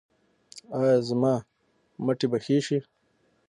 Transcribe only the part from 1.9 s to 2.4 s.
مټې به